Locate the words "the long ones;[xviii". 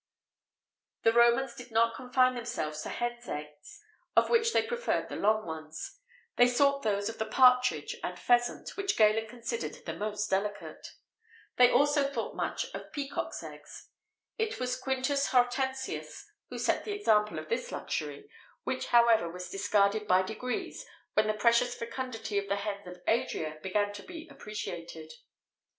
5.09-6.01